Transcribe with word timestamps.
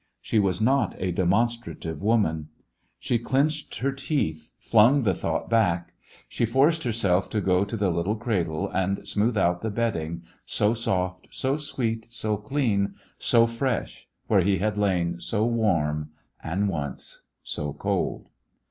She 0.19 0.39
was 0.39 0.59
not 0.59 0.95
a 0.97 1.11
demonstrative 1.11 2.01
woman. 2.01 2.49
She 2.99 3.19
clenched 3.19 3.77
her 3.81 3.91
teeth, 3.91 4.49
flung 4.57 5.03
the 5.03 5.13
thought 5.13 5.47
back. 5.47 5.93
She 6.27 6.43
forced 6.43 6.81
herself 6.81 7.29
to 7.29 7.39
go 7.39 7.63
to 7.63 7.77
the 7.77 7.91
little 7.91 8.15
cradle 8.15 8.67
and 8.67 9.07
smooth 9.07 9.37
out 9.37 9.61
the 9.61 9.69
bedding, 9.69 10.23
so 10.43 10.73
soft, 10.73 11.27
so 11.29 11.55
sweet, 11.55 12.07
so 12.09 12.35
clean, 12.35 12.95
so 13.19 13.45
fresh, 13.45 14.09
where 14.25 14.41
he 14.41 14.57
had 14.57 14.75
lain 14.75 15.19
so 15.19 15.45
warm 15.45 16.09
and 16.43 16.67
once 16.67 17.21
so 17.43 17.71
cold. 17.71 18.27